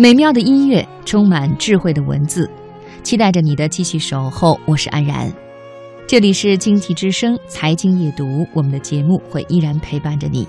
[0.00, 2.48] 美妙的音乐，充满智慧的文字，
[3.02, 4.56] 期待着你的继续守候。
[4.64, 5.28] 我是安然，
[6.06, 10.46] 这里是经济之声财经夜读，我们的节目会依然陪伴着你。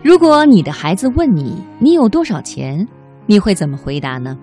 [0.00, 2.86] 如果你的孩子问你你有多少钱，
[3.26, 4.38] 你会怎么回答呢？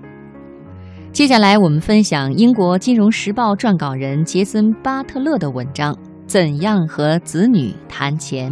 [1.14, 5.98] 接下来我们分享英国《金融时报》撰稿人杰森·巴特勒的文章：
[6.28, 8.52] 怎样和子女谈钱。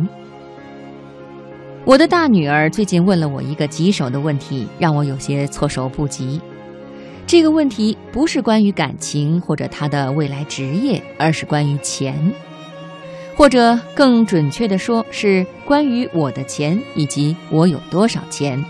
[1.86, 6.40] 我的大女儿最近问了我一个棘手的问题，让我有些措手不及。
[7.26, 12.34] 这个问题不是关于感情或者她的未来职业，而是关于钱，
[13.36, 18.64] 或者更准确的说，是关于我的钱以及我有多少钱。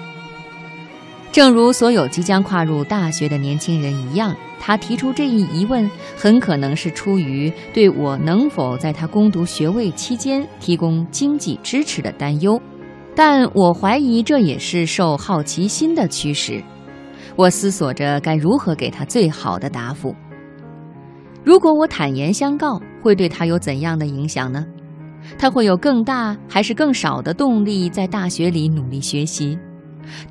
[1.31, 12.61] 正如所有即将跨入大学的年轻人一样，他提出这一疑问，很可能是出于对我能否在他攻读学位期间提供经济支持的担忧。
[13.21, 16.63] 但我怀疑这也是受好奇心的驱使。
[17.35, 20.15] 我思索着该如何给他最好的答复。
[21.43, 24.65] 如果我坦言相告，会对他有怎样的影响呢？
[25.37, 29.59] 他会有更大还是更少的动力在大学里努力学习？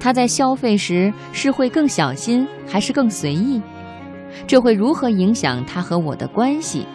[0.01, 3.61] 他在消费时是会更小心还是更随意？
[4.47, 6.87] 这会如何影响他和我的关系？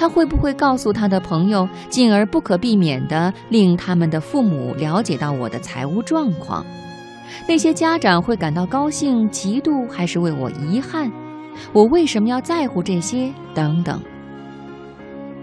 [0.00, 6.64] 他会不会告诉他的朋友，进而不可避免地令他们的父母了解到我的财务状况？
[7.46, 11.12] 那些家长会感到高兴、嫉妒，还是为我遗憾？
[11.74, 13.30] 我为什么要在乎这些？
[13.52, 14.00] 等等，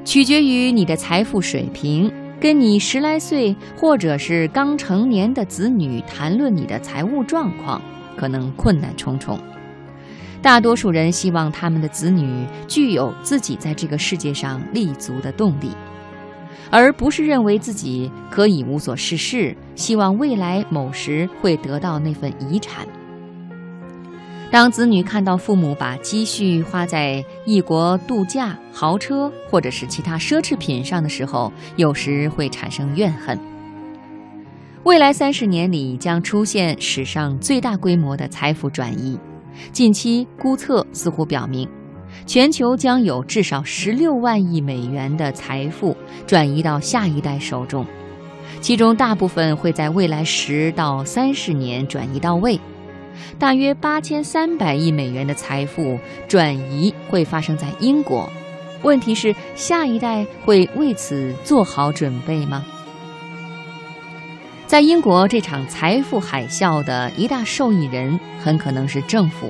[0.03, 2.11] 取决于你的财富水平。
[2.39, 7.79] 跟你十来岁或者是刚成年的子女谈论你的财务状况，
[8.15, 9.39] 可能困难重重。
[10.41, 15.71] 大多数人希望他们的子女具有自己在这个世界上立足的动力，
[16.69, 22.87] 而不是认为自己可以无所事事，希望未来某时会得到那份遗产。
[24.49, 33.37] 当子女看到父母把积蓄花在异国度假、豪车或者是其他奢侈品上的时候，有时会产生怨恨。
[34.83, 39.19] 未来三十年里将出现史上最大规模的财富转移。
[39.71, 41.67] 近期估测似乎表明，
[42.25, 45.95] 全球将有至少十六万亿美元的财富
[46.25, 47.85] 转移到下一代手中，
[48.61, 52.59] 其中大部分会在未来十到三十年转移到位。
[53.39, 58.29] 大约八千三百亿美元的财富转移会发生在英国。
[58.83, 62.63] 问题是，下一代会为此做好准备吗？
[64.67, 69.49] 在英国，这场财富海啸的一大受益人很可能是政府。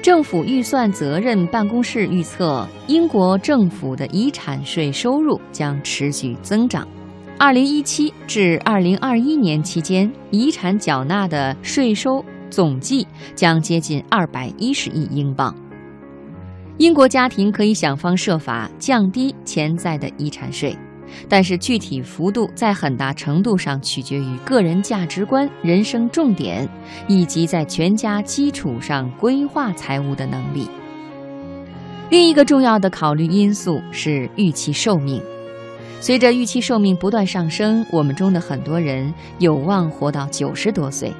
[0.00, 6.86] 政府预算责任办公室预测，英国政府的遗产税收入将持续增长。
[7.36, 15.52] 二零一七至二零二一年期间，遗产缴纳的税收总计将接近二百一十亿英镑。
[16.78, 20.78] 英国家庭可以想方设法降低潜在的遗产税。
[21.28, 26.68] 但是具体幅度在很大程度上取决于个人价值观、人生重点，
[27.08, 30.68] 以及在全家基础上规划财务的能力。
[32.10, 35.20] 另一个重要的考虑因素是预期寿命。
[35.98, 41.12] 随着预期寿命不断上升，我们中的很多人有望活到九十多岁。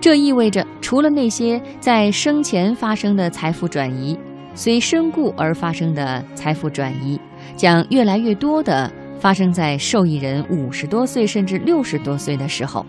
[0.00, 4.18] 这意味着，除了那些在生前发生的财富转移，
[4.54, 7.20] 随身故而发生的财富转移
[7.56, 8.90] 将越来越多的。
[9.18, 12.84] 发生在受益人五十多岁甚至六十多岁的时候，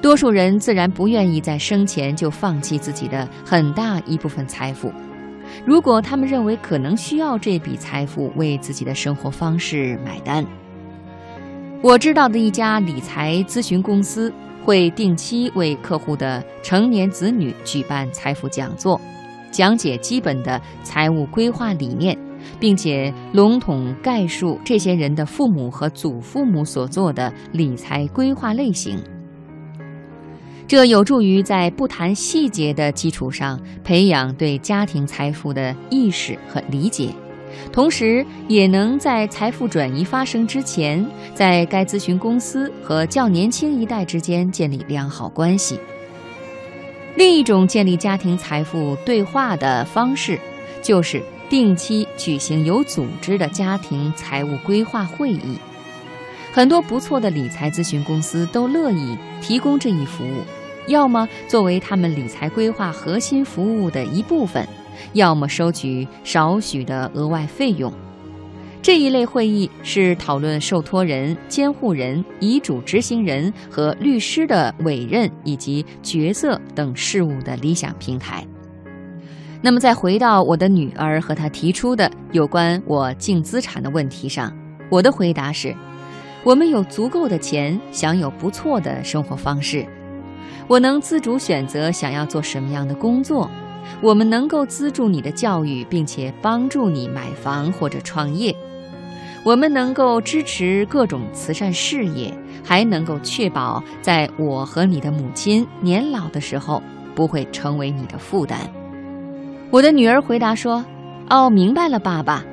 [0.00, 4.92] 多数人自然不愿意在生前就放弃自己的很大一部分财富。
[5.64, 10.46] 如果他们认为可能需要这笔财富为自己的生活方式买单，
[11.82, 14.32] 我知道的一家理财咨询公司
[14.64, 19.00] 会定期为客户的成年子女举办财富讲座，
[19.50, 22.16] 讲解基本的财务规划理念。
[22.58, 28.98] 并且笼统概述这些人的父母和祖父母所做的理财规划类型，
[30.66, 37.08] 这有助于在不谈细节的基础上培养对家庭财富的意识和理解，
[37.72, 41.04] 同时也能在财富转移发生之前，
[41.34, 45.78] 在该咨询公司和较年轻一代之间建立良好关系。
[47.16, 50.38] 另一种建立家庭财富对话的方式，
[50.80, 51.20] 就是。
[51.50, 55.58] 定期举行有组织的家庭财务规划会议，
[56.52, 60.44] 很多不错的理财咨询公司都乐意提供这一服务，
[60.86, 64.64] 要么作为他们理财规划核心服务的一部分，
[65.12, 67.92] 要么收取少许的额外费用。
[68.80, 78.46] 这一类会议是讨论受托人、监护人、遗嘱执行人和律师的委任以及角色等事务的理想平台。
[79.62, 84.50] 那么，再回到我的女儿和她提出的有关我净资产的问题上，
[84.88, 85.76] 我的回答是：
[86.42, 89.86] 我们有足够的钱，享有不错的生活方式，
[90.66, 93.50] 我能自主选择想要做什么样的工作，
[94.00, 98.56] 我们能够资助你的教育，并且帮助你买房或者创业。
[99.44, 102.32] 我们能够支持各种慈善事业，
[102.64, 106.82] 还能够确保在我和你的母亲年老的时候
[107.14, 108.58] 不会成为你的负担。
[109.70, 110.84] 我的女儿回答说
[111.30, 112.44] ：“哦，明白了，爸爸，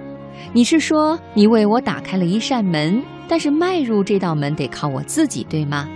[0.53, 5.87] 你是说你为我打开了一扇门，但是迈入这道门得靠我自己，对吗？”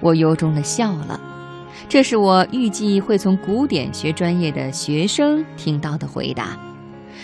[0.00, 1.18] 我由衷的笑了，
[1.88, 6.58] 这是我预计会从古典学专业的学生听到的回答。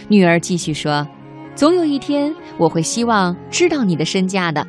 [0.08, 1.06] 女儿继续说。
[1.54, 4.66] 总有一天，我会希望知道你的身价的。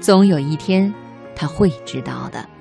[0.00, 0.92] 总有一天，
[1.34, 2.46] 他会知道的。